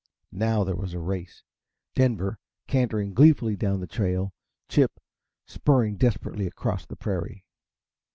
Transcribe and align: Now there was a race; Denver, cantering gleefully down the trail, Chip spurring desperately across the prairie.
Now 0.33 0.63
there 0.63 0.75
was 0.75 0.95
a 0.95 0.99
race; 0.99 1.43
Denver, 1.93 2.39
cantering 2.65 3.13
gleefully 3.13 3.55
down 3.55 3.81
the 3.81 3.85
trail, 3.85 4.33
Chip 4.67 4.99
spurring 5.45 5.95
desperately 5.97 6.47
across 6.47 6.87
the 6.87 6.95
prairie. 6.95 7.45